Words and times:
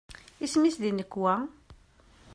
Isem-is 0.43 0.75
di 0.81 0.91
nnekwa? 0.91 1.35